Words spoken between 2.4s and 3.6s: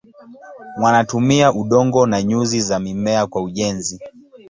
za mimea kwa